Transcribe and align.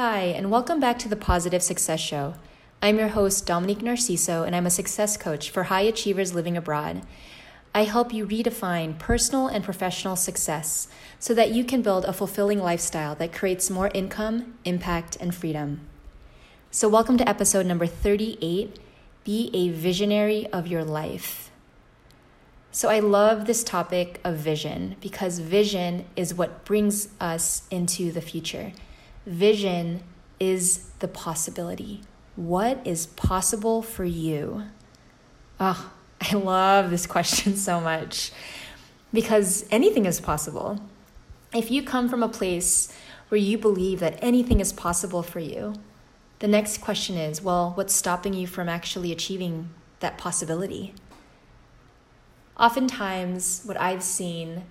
Hi, 0.00 0.26
and 0.26 0.48
welcome 0.48 0.78
back 0.78 0.96
to 1.00 1.08
the 1.08 1.16
Positive 1.16 1.60
Success 1.60 1.98
Show. 1.98 2.34
I'm 2.80 3.00
your 3.00 3.08
host, 3.08 3.46
Dominique 3.46 3.80
Narciso, 3.80 4.46
and 4.46 4.54
I'm 4.54 4.64
a 4.64 4.70
success 4.70 5.16
coach 5.16 5.50
for 5.50 5.64
high 5.64 5.80
achievers 5.80 6.32
living 6.32 6.56
abroad. 6.56 7.02
I 7.74 7.82
help 7.82 8.14
you 8.14 8.24
redefine 8.24 8.96
personal 9.00 9.48
and 9.48 9.64
professional 9.64 10.14
success 10.14 10.86
so 11.18 11.34
that 11.34 11.50
you 11.50 11.64
can 11.64 11.82
build 11.82 12.04
a 12.04 12.12
fulfilling 12.12 12.60
lifestyle 12.60 13.16
that 13.16 13.32
creates 13.32 13.70
more 13.70 13.90
income, 13.92 14.54
impact, 14.64 15.16
and 15.20 15.34
freedom. 15.34 15.80
So, 16.70 16.88
welcome 16.88 17.18
to 17.18 17.28
episode 17.28 17.66
number 17.66 17.88
38 17.88 18.78
Be 19.24 19.50
a 19.52 19.70
Visionary 19.70 20.46
of 20.52 20.68
Your 20.68 20.84
Life. 20.84 21.50
So, 22.70 22.88
I 22.88 23.00
love 23.00 23.46
this 23.46 23.64
topic 23.64 24.20
of 24.22 24.36
vision 24.36 24.94
because 25.00 25.40
vision 25.40 26.04
is 26.14 26.32
what 26.32 26.64
brings 26.64 27.08
us 27.20 27.64
into 27.72 28.12
the 28.12 28.20
future. 28.20 28.70
Vision 29.28 30.02
is 30.40 30.86
the 31.00 31.06
possibility. 31.06 32.00
What 32.34 32.80
is 32.86 33.08
possible 33.08 33.82
for 33.82 34.06
you? 34.06 34.62
Oh, 35.60 35.92
I 36.22 36.34
love 36.34 36.88
this 36.88 37.06
question 37.06 37.54
so 37.54 37.78
much 37.78 38.32
because 39.12 39.66
anything 39.70 40.06
is 40.06 40.18
possible. 40.18 40.80
If 41.54 41.70
you 41.70 41.82
come 41.82 42.08
from 42.08 42.22
a 42.22 42.28
place 42.28 42.90
where 43.28 43.38
you 43.38 43.58
believe 43.58 44.00
that 44.00 44.18
anything 44.22 44.60
is 44.60 44.72
possible 44.72 45.22
for 45.22 45.40
you, 45.40 45.74
the 46.38 46.48
next 46.48 46.80
question 46.80 47.18
is 47.18 47.42
well, 47.42 47.72
what's 47.74 47.94
stopping 47.94 48.32
you 48.32 48.46
from 48.46 48.66
actually 48.66 49.12
achieving 49.12 49.68
that 50.00 50.16
possibility? 50.16 50.94
Oftentimes, 52.56 53.60
what 53.66 53.78
I've 53.78 54.02
seen 54.02 54.64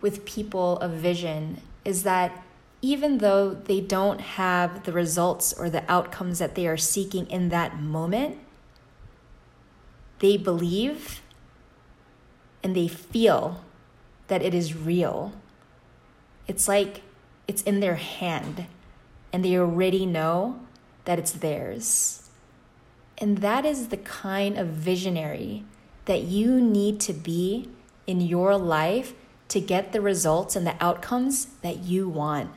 with 0.00 0.24
people 0.24 0.78
of 0.78 0.92
vision 0.92 1.60
is 1.84 2.04
that 2.04 2.44
even 2.84 3.16
though 3.16 3.54
they 3.54 3.80
don't 3.80 4.20
have 4.20 4.84
the 4.84 4.92
results 4.92 5.54
or 5.54 5.70
the 5.70 5.90
outcomes 5.90 6.38
that 6.38 6.54
they 6.54 6.66
are 6.66 6.76
seeking 6.76 7.26
in 7.30 7.48
that 7.48 7.80
moment, 7.80 8.36
they 10.18 10.36
believe 10.36 11.22
and 12.62 12.76
they 12.76 12.86
feel 12.86 13.64
that 14.26 14.42
it 14.42 14.52
is 14.52 14.76
real. 14.76 15.32
It's 16.46 16.68
like 16.68 17.00
it's 17.48 17.62
in 17.62 17.80
their 17.80 17.94
hand 17.94 18.66
and 19.32 19.42
they 19.42 19.56
already 19.56 20.04
know 20.04 20.60
that 21.06 21.18
it's 21.18 21.32
theirs. 21.32 22.28
And 23.16 23.38
that 23.38 23.64
is 23.64 23.88
the 23.88 23.96
kind 23.96 24.58
of 24.58 24.68
visionary 24.68 25.64
that 26.04 26.24
you 26.24 26.60
need 26.60 27.00
to 27.00 27.14
be 27.14 27.70
in 28.06 28.20
your 28.20 28.58
life 28.58 29.14
to 29.48 29.58
get 29.58 29.92
the 29.92 30.02
results 30.02 30.54
and 30.54 30.66
the 30.66 30.76
outcomes 30.84 31.46
that 31.62 31.78
you 31.78 32.10
want. 32.10 32.50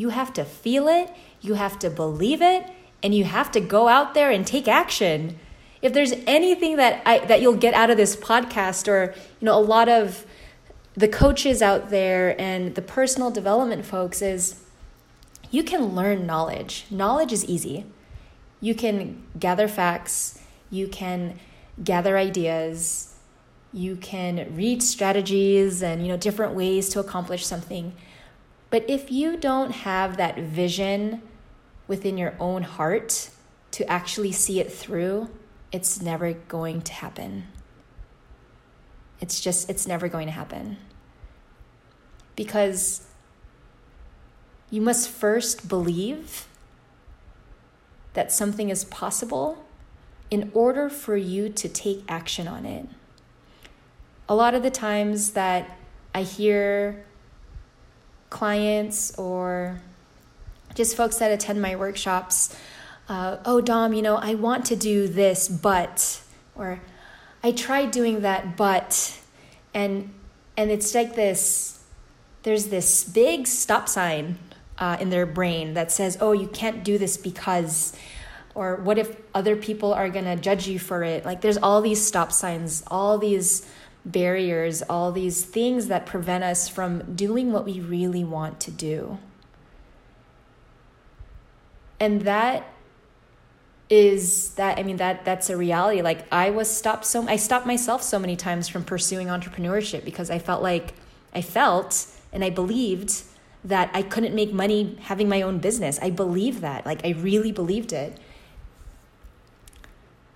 You 0.00 0.08
have 0.08 0.32
to 0.32 0.46
feel 0.46 0.88
it, 0.88 1.12
you 1.42 1.54
have 1.54 1.78
to 1.80 1.90
believe 1.90 2.40
it, 2.40 2.66
and 3.02 3.14
you 3.14 3.24
have 3.24 3.50
to 3.50 3.60
go 3.60 3.86
out 3.86 4.14
there 4.14 4.30
and 4.30 4.46
take 4.46 4.66
action. 4.66 5.38
If 5.82 5.92
there's 5.92 6.14
anything 6.26 6.76
that 6.76 7.02
I, 7.04 7.18
that 7.26 7.42
you'll 7.42 7.58
get 7.58 7.74
out 7.74 7.90
of 7.90 7.98
this 7.98 8.16
podcast 8.16 8.88
or 8.88 9.12
you 9.40 9.44
know 9.44 9.58
a 9.58 9.60
lot 9.60 9.90
of 9.90 10.24
the 10.94 11.06
coaches 11.06 11.60
out 11.60 11.90
there 11.90 12.34
and 12.40 12.74
the 12.76 12.80
personal 12.80 13.30
development 13.30 13.84
folks 13.84 14.22
is 14.22 14.62
you 15.50 15.62
can 15.62 15.94
learn 15.94 16.24
knowledge. 16.24 16.86
Knowledge 16.90 17.30
is 17.30 17.44
easy. 17.44 17.84
You 18.62 18.74
can 18.74 19.22
gather 19.38 19.68
facts, 19.68 20.40
you 20.70 20.88
can 20.88 21.38
gather 21.84 22.16
ideas, 22.16 23.16
you 23.70 23.96
can 23.96 24.56
read 24.56 24.82
strategies 24.82 25.82
and 25.82 26.00
you 26.00 26.08
know 26.08 26.16
different 26.16 26.54
ways 26.54 26.88
to 26.88 27.00
accomplish 27.00 27.44
something. 27.44 27.92
But 28.70 28.88
if 28.88 29.10
you 29.10 29.36
don't 29.36 29.72
have 29.72 30.16
that 30.16 30.38
vision 30.38 31.22
within 31.88 32.16
your 32.16 32.34
own 32.38 32.62
heart 32.62 33.30
to 33.72 33.90
actually 33.90 34.32
see 34.32 34.60
it 34.60 34.72
through, 34.72 35.28
it's 35.72 36.00
never 36.00 36.32
going 36.32 36.82
to 36.82 36.92
happen. 36.92 37.48
It's 39.20 39.40
just, 39.40 39.68
it's 39.68 39.86
never 39.86 40.08
going 40.08 40.26
to 40.26 40.32
happen. 40.32 40.78
Because 42.36 43.06
you 44.70 44.80
must 44.80 45.08
first 45.08 45.68
believe 45.68 46.46
that 48.14 48.32
something 48.32 48.70
is 48.70 48.84
possible 48.84 49.64
in 50.30 50.50
order 50.54 50.88
for 50.88 51.16
you 51.16 51.48
to 51.48 51.68
take 51.68 52.04
action 52.08 52.46
on 52.46 52.64
it. 52.64 52.86
A 54.28 54.34
lot 54.34 54.54
of 54.54 54.62
the 54.62 54.70
times 54.70 55.32
that 55.32 55.76
I 56.14 56.22
hear 56.22 57.04
clients 58.30 59.16
or 59.18 59.80
just 60.74 60.96
folks 60.96 61.18
that 61.18 61.30
attend 61.30 61.60
my 61.60 61.76
workshops 61.76 62.56
uh, 63.08 63.36
oh 63.44 63.60
dom 63.60 63.92
you 63.92 64.02
know 64.02 64.16
i 64.16 64.34
want 64.34 64.64
to 64.64 64.76
do 64.76 65.08
this 65.08 65.48
but 65.48 66.22
or 66.54 66.80
i 67.42 67.50
tried 67.50 67.90
doing 67.90 68.20
that 68.22 68.56
but 68.56 69.18
and 69.74 70.12
and 70.56 70.70
it's 70.70 70.94
like 70.94 71.14
this 71.16 71.82
there's 72.44 72.68
this 72.68 73.04
big 73.04 73.46
stop 73.46 73.88
sign 73.88 74.38
uh, 74.78 74.96
in 75.00 75.10
their 75.10 75.26
brain 75.26 75.74
that 75.74 75.92
says 75.92 76.16
oh 76.20 76.32
you 76.32 76.46
can't 76.46 76.84
do 76.84 76.96
this 76.96 77.16
because 77.16 77.96
or 78.54 78.76
what 78.76 78.98
if 78.98 79.16
other 79.34 79.56
people 79.56 79.94
are 79.94 80.08
going 80.08 80.24
to 80.24 80.36
judge 80.36 80.66
you 80.66 80.78
for 80.78 81.02
it? 81.02 81.24
Like 81.24 81.40
there's 81.40 81.56
all 81.56 81.80
these 81.80 82.04
stop 82.04 82.32
signs 82.32 82.82
all 82.88 83.18
these 83.18 83.66
barriers, 84.04 84.82
all 84.82 85.12
these 85.12 85.44
things 85.44 85.88
that 85.88 86.06
prevent 86.06 86.44
us 86.44 86.68
from 86.68 87.14
doing 87.14 87.52
what 87.52 87.64
we 87.64 87.80
really 87.80 88.24
want 88.24 88.60
to 88.60 88.70
do. 88.70 89.18
And 91.98 92.22
that 92.22 92.66
is 93.90 94.50
that 94.54 94.78
I 94.78 94.84
mean 94.84 94.96
that 94.98 95.24
that's 95.24 95.50
a 95.50 95.56
reality. 95.56 96.00
Like 96.00 96.32
I 96.32 96.50
was 96.50 96.70
stopped 96.70 97.04
so 97.04 97.26
I 97.26 97.36
stopped 97.36 97.66
myself 97.66 98.02
so 98.02 98.18
many 98.18 98.36
times 98.36 98.68
from 98.68 98.84
pursuing 98.84 99.26
entrepreneurship 99.26 100.04
because 100.04 100.30
I 100.30 100.38
felt 100.38 100.62
like 100.62 100.94
I 101.34 101.42
felt 101.42 102.06
and 102.32 102.44
I 102.44 102.50
believed 102.50 103.24
that 103.64 103.90
I 103.92 104.02
couldn't 104.02 104.34
make 104.34 104.52
money 104.52 104.96
having 105.02 105.28
my 105.28 105.42
own 105.42 105.58
business. 105.58 105.98
I 106.00 106.10
believed 106.10 106.60
that. 106.62 106.86
Like 106.86 107.04
I 107.04 107.10
really 107.10 107.52
believed 107.52 107.92
it. 107.92 108.16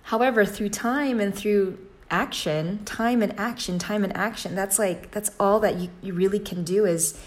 However, 0.03 0.45
through 0.45 0.69
time 0.69 1.19
and 1.19 1.33
through 1.33 1.79
action, 2.09 2.83
time 2.85 3.21
and 3.21 3.37
action, 3.39 3.79
time 3.79 4.03
and 4.03 4.15
action. 4.15 4.55
That's 4.55 4.77
like, 4.77 5.11
that's 5.11 5.31
all 5.39 5.59
that 5.61 5.77
you, 5.77 5.89
you 6.01 6.13
really 6.13 6.39
can 6.39 6.63
do 6.63 6.85
is 6.85 7.19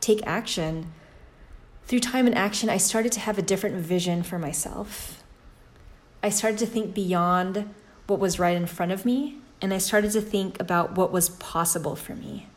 take 0.00 0.26
action. 0.26 0.92
Through 1.84 2.00
time 2.00 2.26
and 2.26 2.36
action, 2.36 2.68
I 2.68 2.76
started 2.76 3.12
to 3.12 3.20
have 3.20 3.38
a 3.38 3.42
different 3.42 3.76
vision 3.76 4.22
for 4.22 4.38
myself. 4.38 5.22
I 6.22 6.28
started 6.28 6.58
to 6.60 6.66
think 6.66 6.94
beyond 6.94 7.72
what 8.06 8.18
was 8.18 8.38
right 8.38 8.56
in 8.56 8.66
front 8.66 8.92
of 8.92 9.04
me, 9.04 9.38
and 9.60 9.72
I 9.72 9.78
started 9.78 10.12
to 10.12 10.20
think 10.20 10.60
about 10.60 10.96
what 10.96 11.12
was 11.12 11.28
possible 11.28 11.96
for 11.96 12.14
me. 12.14 12.48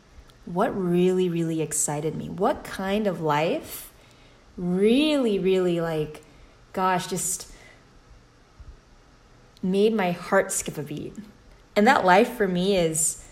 What 0.44 0.76
really, 0.76 1.28
really 1.28 1.60
excited 1.60 2.16
me? 2.16 2.28
What 2.28 2.64
kind 2.64 3.06
of 3.06 3.20
life 3.20 3.92
really, 4.56 5.38
really 5.38 5.80
like, 5.80 6.22
gosh, 6.72 7.06
just 7.06 7.52
made 9.62 9.94
my 9.94 10.10
heart 10.12 10.52
skip 10.52 10.78
a 10.78 10.82
beat. 10.82 11.14
And 11.76 11.86
that 11.86 12.04
life 12.04 12.36
for 12.36 12.48
me 12.48 12.76
is 12.76 13.24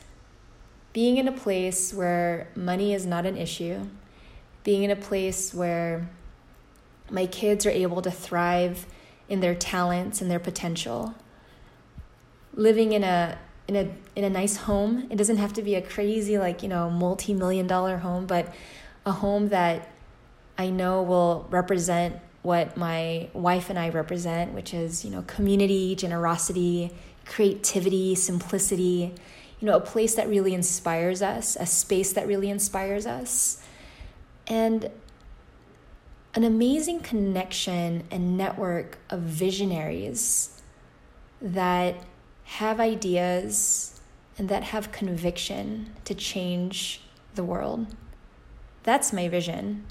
being 0.93 1.16
in 1.16 1.28
a 1.28 1.32
place 1.32 1.93
where 1.93 2.49
money 2.54 2.94
is 2.94 3.04
not 3.06 3.26
an 3.26 3.37
issue, 3.37 3.88
being 4.65 4.82
in 4.82 4.91
a 4.91 4.97
place 4.97 5.53
where 5.53 6.09
my 7.10 7.26
kids 7.26 7.66
are 7.66 7.71
able 7.71 8.03
to 8.03 8.10
thrive 8.10 8.87
in 9.28 9.41
their 9.41 9.54
talents 9.54 10.21
and 10.21 10.31
their 10.31 10.38
potential. 10.38 11.15
Living 12.54 12.93
in 12.93 13.04
a 13.04 13.38
in 13.69 13.76
a 13.76 13.91
in 14.16 14.25
a 14.25 14.31
nice 14.31 14.56
home. 14.56 15.06
It 15.10 15.16
doesn't 15.16 15.37
have 15.37 15.53
to 15.55 15.62
be 15.62 15.75
a 15.75 15.82
crazy 15.82 16.38
like, 16.38 16.62
you 16.62 16.69
know, 16.69 16.91
multi-million 16.91 17.66
dollar 17.66 17.99
home, 17.99 18.26
but 18.26 18.53
a 19.05 19.12
home 19.12 19.50
that 19.50 19.91
I 20.56 20.70
know 20.70 21.03
will 21.03 21.47
represent 21.50 22.16
what 22.43 22.76
my 22.76 23.28
wife 23.32 23.70
and 23.70 23.79
I 23.79 23.90
represent, 23.90 24.52
which 24.52 24.73
is, 24.73 25.05
you 25.05 25.11
know, 25.11 25.23
community, 25.23 25.94
generosity, 25.94 26.93
creativity, 27.25 28.14
simplicity, 28.14 29.14
you 29.61 29.67
know, 29.67 29.76
a 29.76 29.81
place 29.81 30.14
that 30.14 30.29
really 30.29 30.55
inspires 30.55 31.20
us, 31.20 31.56
a 31.56 31.67
space 31.67 32.12
that 32.12 32.26
really 32.26 32.49
inspires 32.49 33.06
us, 33.06 33.62
and 34.46 34.90
an 36.35 36.44
amazing 36.44 37.00
connection 37.00 38.05
and 38.11 38.37
network 38.37 38.99
of 39.11 39.20
visionaries 39.20 40.62
that 41.40 41.96
have 42.44 42.81
ideas 42.81 44.00
and 44.38 44.49
that 44.49 44.62
have 44.62 44.93
conviction 44.93 45.93
to 46.05 46.14
change 46.14 47.00
the 47.35 47.43
world. 47.43 47.94
That's 48.85 49.12
my 49.12 49.29
vision. 49.29 49.85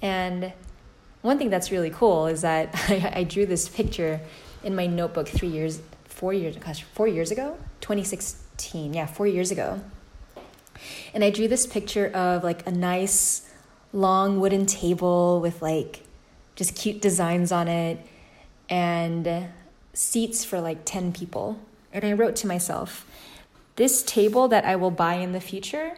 And 0.00 0.52
one 1.22 1.38
thing 1.38 1.50
that's 1.50 1.70
really 1.70 1.90
cool 1.90 2.26
is 2.26 2.42
that 2.42 2.70
I, 2.88 3.12
I 3.16 3.24
drew 3.24 3.46
this 3.46 3.68
picture 3.68 4.20
in 4.62 4.74
my 4.74 4.86
notebook 4.86 5.28
three 5.28 5.48
years, 5.48 5.80
four 6.04 6.32
years, 6.32 6.56
gosh, 6.56 6.82
four 6.82 7.08
years 7.08 7.30
ago, 7.30 7.56
2016. 7.80 8.94
Yeah, 8.94 9.06
four 9.06 9.26
years 9.26 9.50
ago. 9.50 9.80
And 11.14 11.24
I 11.24 11.30
drew 11.30 11.48
this 11.48 11.66
picture 11.66 12.08
of 12.08 12.44
like 12.44 12.66
a 12.66 12.70
nice 12.70 13.48
long 13.92 14.40
wooden 14.40 14.66
table 14.66 15.40
with 15.40 15.62
like 15.62 16.02
just 16.56 16.74
cute 16.74 17.00
designs 17.00 17.52
on 17.52 17.68
it 17.68 17.98
and 18.68 19.48
seats 19.92 20.44
for 20.44 20.60
like 20.60 20.84
10 20.84 21.12
people. 21.12 21.58
And 21.92 22.04
I 22.04 22.12
wrote 22.12 22.36
to 22.36 22.46
myself, 22.46 23.06
this 23.76 24.02
table 24.02 24.48
that 24.48 24.64
I 24.64 24.76
will 24.76 24.90
buy 24.90 25.14
in 25.14 25.32
the 25.32 25.40
future 25.40 25.96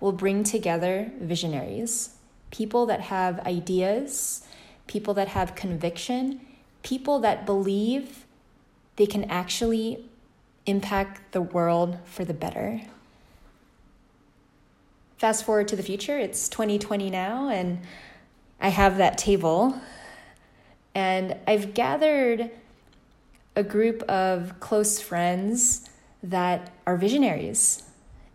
will 0.00 0.12
bring 0.12 0.44
together 0.44 1.10
visionaries, 1.20 2.16
people 2.52 2.86
that 2.86 3.00
have 3.00 3.40
ideas, 3.40 4.46
people 4.86 5.14
that 5.14 5.28
have 5.28 5.56
conviction, 5.56 6.40
people 6.84 7.18
that 7.18 7.44
believe 7.44 8.24
they 8.96 9.06
can 9.06 9.24
actually 9.24 10.04
impact 10.66 11.32
the 11.32 11.40
world 11.40 11.98
for 12.04 12.24
the 12.24 12.34
better. 12.34 12.80
Fast 15.16 15.44
forward 15.44 15.66
to 15.68 15.76
the 15.76 15.82
future, 15.82 16.18
it's 16.18 16.48
2020 16.48 17.10
now, 17.10 17.48
and 17.48 17.80
I 18.60 18.68
have 18.68 18.98
that 18.98 19.18
table. 19.18 19.80
And 20.94 21.36
I've 21.46 21.74
gathered 21.74 22.50
a 23.56 23.62
group 23.62 24.02
of 24.02 24.60
close 24.60 25.00
friends 25.00 25.88
that 26.22 26.72
are 26.86 26.96
visionaries, 26.96 27.82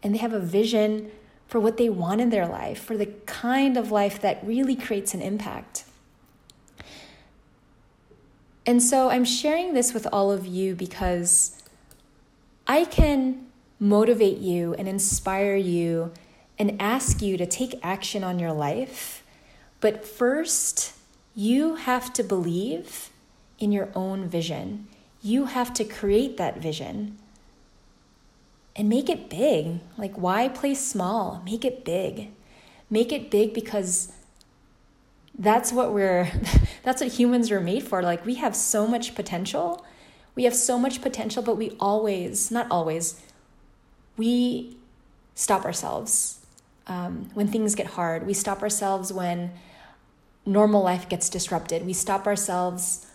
and 0.01 0.13
they 0.13 0.19
have 0.19 0.33
a 0.33 0.39
vision 0.39 1.11
for 1.47 1.59
what 1.59 1.77
they 1.77 1.89
want 1.89 2.21
in 2.21 2.29
their 2.29 2.47
life, 2.47 2.83
for 2.83 2.97
the 2.97 3.07
kind 3.25 3.77
of 3.77 3.91
life 3.91 4.19
that 4.21 4.45
really 4.45 4.75
creates 4.75 5.13
an 5.13 5.21
impact. 5.21 5.85
And 8.65 8.83
so 8.83 9.09
I'm 9.09 9.23
sharing 9.23 9.73
this 9.73 9.93
with 9.93 10.05
all 10.11 10.29
of 10.29 10.45
you 10.45 10.75
because 10.75 11.63
I 12.67 12.83
can 12.83 13.47
motivate 13.79 14.39
you 14.39 14.73
and 14.73 14.89
inspire 14.89 15.55
you 15.55 16.11
and 16.59 16.81
ask 16.81 17.21
you 17.21 17.37
to 17.37 17.45
take 17.45 17.79
action 17.81 18.25
on 18.25 18.39
your 18.39 18.51
life. 18.51 19.23
But 19.79 20.05
first, 20.05 20.93
you 21.33 21.75
have 21.75 22.11
to 22.13 22.23
believe 22.23 23.09
in 23.57 23.71
your 23.71 23.89
own 23.95 24.27
vision. 24.27 24.87
You 25.21 25.45
have 25.45 25.73
to 25.75 25.85
create 25.85 26.35
that 26.37 26.57
vision 26.57 27.17
and 28.77 28.87
make 28.87 29.09
it 29.09 29.29
big. 29.29 29.79
Like, 29.97 30.15
why 30.15 30.47
play 30.47 30.75
small? 30.75 31.41
Make 31.43 31.65
it 31.65 31.83
big. 31.83 32.29
Make 32.89 33.11
it 33.11 33.31
big 33.31 33.53
because 33.53 34.13
that's 35.37 35.73
what 35.73 35.93
we're, 35.93 36.31
that's 36.83 37.01
what 37.01 37.11
humans 37.11 37.51
are 37.51 37.59
made 37.59 37.83
for. 37.83 38.03
Like, 38.03 38.25
we 38.25 38.35
have 38.35 38.55
so 38.55 38.85
much 38.87 39.15
potential. 39.15 39.83
We 40.35 40.43
have 40.43 40.55
so 40.55 40.77
much 40.77 41.01
potential, 41.01 41.41
but 41.41 41.57
we 41.57 41.75
always, 41.79 42.51
not 42.51 42.67
always, 42.69 43.19
we 44.15 44.77
stop 45.33 45.65
ourselves 45.65 46.45
um, 46.85 47.31
when 47.33 47.47
things 47.47 47.73
get 47.73 47.87
hard. 47.87 48.27
We 48.27 48.33
stop 48.33 48.61
ourselves 48.61 49.11
when 49.11 49.51
normal 50.45 50.83
life 50.83 51.09
gets 51.09 51.29
disrupted. 51.29 51.83
We 51.83 51.93
stop 51.93 52.27
ourselves 52.27 53.07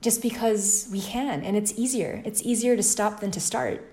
just 0.00 0.22
because 0.22 0.88
we 0.92 1.00
can, 1.00 1.42
and 1.42 1.56
it's 1.56 1.72
easier. 1.76 2.22
It's 2.24 2.42
easier 2.42 2.76
to 2.76 2.82
stop 2.82 3.20
than 3.20 3.30
to 3.32 3.40
start. 3.40 3.84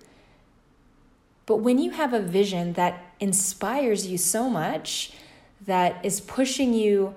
But 1.45 1.57
when 1.57 1.77
you 1.77 1.91
have 1.91 2.13
a 2.13 2.19
vision 2.19 2.73
that 2.73 3.13
inspires 3.19 4.07
you 4.07 4.17
so 4.17 4.49
much, 4.49 5.11
that 5.65 6.03
is 6.03 6.21
pushing 6.21 6.73
you 6.73 7.15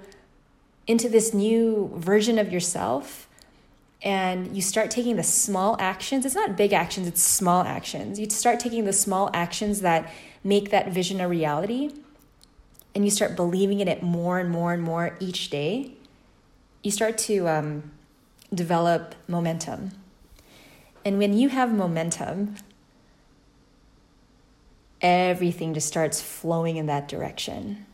into 0.87 1.09
this 1.09 1.35
new 1.35 1.93
version 1.97 2.39
of 2.39 2.53
yourself, 2.53 3.29
and 4.03 4.55
you 4.55 4.63
start 4.63 4.91
taking 4.91 5.17
the 5.17 5.23
small 5.23 5.77
actions, 5.81 6.25
it's 6.25 6.35
not 6.35 6.57
big 6.57 6.73
actions, 6.73 7.09
it's 7.09 7.23
small 7.23 7.63
actions. 7.63 8.19
You 8.19 8.31
start 8.31 8.61
taking 8.61 8.85
the 8.85 8.93
small 8.93 9.29
actions 9.35 9.81
that 9.81 10.13
make 10.45 10.71
that 10.71 10.93
vision 10.93 11.21
a 11.21 11.29
reality 11.29 11.91
and 12.95 13.05
you 13.05 13.11
start 13.11 13.37
believing 13.37 13.81
in 13.81 13.89
it 13.89 14.03
more 14.03 14.39
and 14.39 14.51
more 14.51 14.73
and 14.73 14.83
more 14.83 15.17
each 15.21 15.51
day, 15.51 15.93
you 16.83 16.91
start 16.91 17.19
to 17.19 17.49
um, 17.49 17.91
develop 18.53 19.15
momentum. 19.27 19.93
And 21.05 21.19
when 21.19 21.37
you 21.37 21.49
have 21.49 21.73
momentum, 21.73 22.57
everything 25.01 25.75
just 25.75 25.89
starts 25.89 26.21
flowing 26.21 26.77
in 26.77 26.87
that 26.87 27.09
direction. 27.09 27.87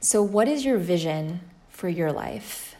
So, 0.00 0.22
what 0.22 0.48
is 0.48 0.64
your 0.64 0.78
vision 0.78 1.40
for 1.70 1.88
your 1.88 2.12
life? 2.12 2.76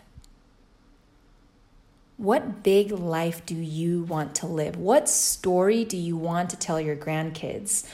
What 2.17 2.63
big 2.63 2.93
life 2.93 3.45
do 3.45 3.55
you 3.55 4.03
want 4.03 4.35
to 4.37 4.47
live? 4.47 4.77
What 4.77 5.09
story 5.09 5.85
do 5.85 5.97
you 5.97 6.17
want 6.17 6.51
to 6.51 6.57
tell 6.57 6.81
your 6.81 6.95
grandkids? 6.95 7.89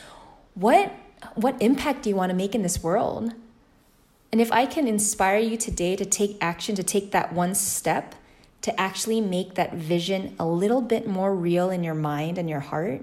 What, 0.55 0.93
what 1.37 1.61
impact 1.63 2.03
do 2.03 2.11
you 2.11 2.17
want 2.17 2.31
to 2.31 2.37
make 2.37 2.55
in 2.55 2.63
this 2.63 2.83
world? 2.83 3.33
And 4.33 4.41
if 4.41 4.53
I 4.53 4.67
can 4.67 4.87
inspire 4.87 5.39
you 5.39 5.57
today 5.57 5.97
to 5.97 6.05
take 6.05 6.37
action, 6.41 6.75
to 6.77 6.83
take 6.83 7.11
that 7.11 7.33
one 7.33 7.55
step, 7.55 8.15
to 8.63 8.81
actually 8.81 9.21
make 9.21 9.55
that 9.55 9.75
vision 9.75 10.37
a 10.39 10.47
little 10.47 10.83
bit 10.83 11.07
more 11.07 11.35
real 11.35 11.71
in 11.71 11.83
your 11.83 11.95
mind 11.95 12.39
and 12.39 12.49
your 12.49 12.61
heart, 12.61 13.03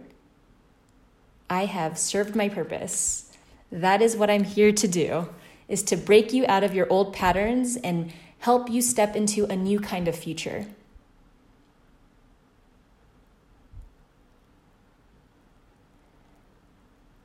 I 1.49 1.65
have 1.65 1.97
served 1.97 2.35
my 2.35 2.47
purpose. 2.47 3.31
That 3.71 4.01
is 4.01 4.15
what 4.15 4.29
I'm 4.29 4.43
here 4.43 4.71
to 4.71 4.87
do, 4.87 5.29
is 5.67 5.83
to 5.83 5.97
break 5.97 6.31
you 6.31 6.45
out 6.47 6.63
of 6.63 6.73
your 6.73 6.87
old 6.89 7.13
patterns 7.13 7.75
and 7.77 8.13
help 8.39 8.69
you 8.69 8.81
step 8.81 9.15
into 9.15 9.45
a 9.45 9.55
new 9.55 9.79
kind 9.79 10.07
of 10.07 10.15
future. 10.15 10.67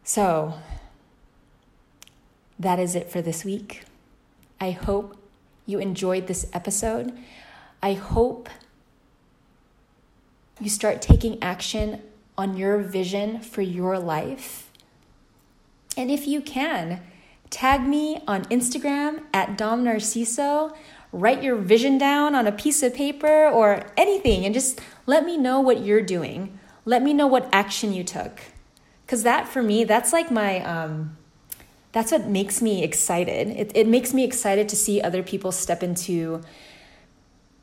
So, 0.04 0.54
that 2.58 2.78
is 2.78 2.94
it 2.94 3.10
for 3.10 3.22
this 3.22 3.44
week. 3.44 3.82
I 4.62 4.70
hope 4.70 5.16
you 5.66 5.80
enjoyed 5.80 6.28
this 6.28 6.46
episode. 6.52 7.12
I 7.82 7.94
hope 7.94 8.48
you 10.60 10.70
start 10.70 11.02
taking 11.02 11.42
action 11.42 12.00
on 12.38 12.56
your 12.56 12.78
vision 12.78 13.40
for 13.40 13.60
your 13.60 13.98
life. 13.98 14.70
And 15.96 16.12
if 16.12 16.28
you 16.28 16.40
can, 16.40 17.02
tag 17.50 17.88
me 17.88 18.22
on 18.28 18.44
Instagram 18.44 19.24
at 19.34 19.58
Dom 19.58 19.82
Narciso. 19.82 20.76
Write 21.10 21.42
your 21.42 21.56
vision 21.56 21.98
down 21.98 22.36
on 22.36 22.46
a 22.46 22.52
piece 22.52 22.84
of 22.84 22.94
paper 22.94 23.48
or 23.48 23.82
anything 23.96 24.44
and 24.44 24.54
just 24.54 24.80
let 25.06 25.26
me 25.26 25.36
know 25.36 25.58
what 25.60 25.84
you're 25.84 26.02
doing. 26.02 26.56
Let 26.84 27.02
me 27.02 27.12
know 27.12 27.26
what 27.26 27.48
action 27.52 27.92
you 27.92 28.04
took 28.04 28.40
because 29.04 29.24
that 29.24 29.48
for 29.48 29.60
me 29.60 29.82
that's 29.82 30.12
like 30.12 30.30
my 30.30 30.60
um, 30.64 31.16
that's 31.92 32.10
what 32.10 32.26
makes 32.26 32.62
me 32.62 32.82
excited. 32.82 33.48
It, 33.48 33.72
it 33.74 33.86
makes 33.86 34.14
me 34.14 34.24
excited 34.24 34.68
to 34.70 34.76
see 34.76 35.00
other 35.00 35.22
people 35.22 35.52
step 35.52 35.82
into 35.82 36.42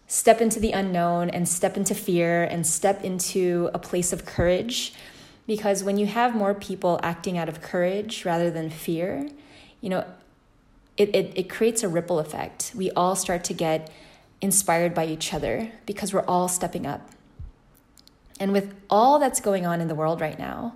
step 0.08 0.42
into 0.42 0.60
the 0.60 0.72
unknown 0.72 1.30
and 1.30 1.48
step 1.48 1.78
into 1.78 1.94
fear 1.94 2.44
and 2.44 2.66
step 2.66 3.04
into 3.04 3.70
a 3.76 3.80
place 3.80 4.12
of 4.12 4.26
courage. 4.26 4.94
Because 5.46 5.84
when 5.84 5.98
you 5.98 6.08
have 6.08 6.36
more 6.36 6.54
people 6.56 7.00
acting 7.04 7.38
out 7.38 7.48
of 7.50 7.62
courage 7.62 8.26
rather 8.26 8.50
than 8.50 8.70
fear 8.70 9.28
you 9.82 9.90
know 9.90 10.06
it, 10.98 11.16
it, 11.16 11.32
it 11.36 11.50
creates 11.50 11.82
a 11.82 11.88
ripple 11.88 12.20
effect. 12.20 12.74
We 12.76 12.92
all 12.92 13.16
start 13.16 13.46
to 13.46 13.54
get 13.54 13.90
inspired 14.42 14.94
by 14.94 15.06
each 15.06 15.34
other 15.34 15.72
because 15.86 16.14
we're 16.14 16.26
all 16.26 16.50
stepping 16.50 16.86
up. 16.86 17.10
And 18.38 18.52
with 18.52 18.76
all 18.90 19.18
that's 19.18 19.40
going 19.40 19.66
on 19.66 19.80
in 19.80 19.88
the 19.88 19.96
world 19.96 20.20
right 20.20 20.38
now 20.38 20.76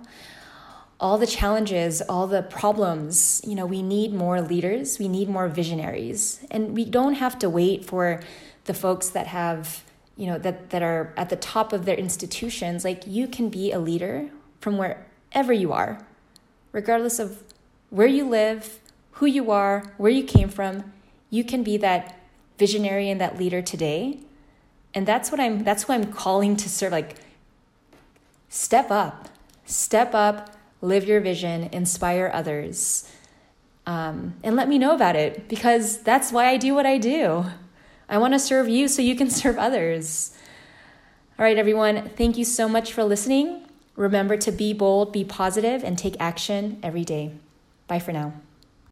all 1.00 1.18
the 1.18 1.26
challenges, 1.26 2.00
all 2.02 2.26
the 2.26 2.42
problems, 2.42 3.40
you 3.44 3.54
know, 3.54 3.66
we 3.66 3.82
need 3.82 4.12
more 4.12 4.40
leaders, 4.40 4.98
we 4.98 5.08
need 5.08 5.28
more 5.28 5.48
visionaries. 5.48 6.44
And 6.50 6.74
we 6.74 6.84
don't 6.84 7.14
have 7.14 7.38
to 7.40 7.50
wait 7.50 7.84
for 7.84 8.22
the 8.64 8.74
folks 8.74 9.10
that 9.10 9.26
have, 9.26 9.82
you 10.16 10.26
know, 10.26 10.38
that, 10.38 10.70
that 10.70 10.82
are 10.82 11.12
at 11.16 11.30
the 11.30 11.36
top 11.36 11.72
of 11.72 11.84
their 11.84 11.96
institutions. 11.96 12.84
Like 12.84 13.06
you 13.06 13.26
can 13.26 13.48
be 13.50 13.72
a 13.72 13.78
leader 13.78 14.30
from 14.60 14.78
wherever 14.78 15.52
you 15.52 15.72
are, 15.72 16.04
regardless 16.72 17.18
of 17.18 17.42
where 17.90 18.06
you 18.06 18.28
live, 18.28 18.78
who 19.12 19.26
you 19.26 19.50
are, 19.50 19.92
where 19.96 20.10
you 20.10 20.24
came 20.24 20.48
from. 20.48 20.92
You 21.28 21.44
can 21.44 21.62
be 21.62 21.76
that 21.78 22.20
visionary 22.58 23.10
and 23.10 23.20
that 23.20 23.36
leader 23.38 23.60
today. 23.60 24.20
And 24.94 25.06
that's 25.06 25.30
what 25.32 25.40
I'm 25.40 25.64
that's 25.64 25.88
what 25.88 25.96
I'm 25.96 26.12
calling 26.12 26.56
to 26.56 26.68
serve 26.68 26.92
like 26.92 27.16
step 28.48 28.90
up. 28.92 29.28
Step 29.66 30.14
up 30.14 30.53
live 30.84 31.04
your 31.04 31.20
vision, 31.20 31.68
inspire 31.72 32.30
others. 32.32 33.10
Um, 33.86 34.34
and 34.42 34.56
let 34.56 34.68
me 34.68 34.78
know 34.78 34.94
about 34.94 35.16
it 35.16 35.48
because 35.48 35.98
that's 36.02 36.32
why 36.32 36.48
I 36.48 36.56
do 36.56 36.74
what 36.74 36.86
I 36.86 36.98
do. 36.98 37.44
I 38.08 38.18
want 38.18 38.34
to 38.34 38.38
serve 38.38 38.68
you 38.68 38.88
so 38.88 39.02
you 39.02 39.16
can 39.16 39.30
serve 39.42 39.58
others. 39.58 40.32
All 41.38 41.44
right, 41.44 41.58
everyone, 41.58 42.10
thank 42.10 42.38
you 42.38 42.44
so 42.44 42.68
much 42.68 42.92
for 42.92 43.02
listening. 43.02 43.66
Remember 43.96 44.36
to 44.36 44.52
be 44.52 44.72
bold, 44.72 45.12
be 45.12 45.24
positive, 45.24 45.82
and 45.84 45.98
take 45.98 46.16
action 46.20 46.78
every 46.82 47.04
day. 47.04 47.32
Bye 47.86 47.98
for 47.98 48.12
now. 48.12 48.34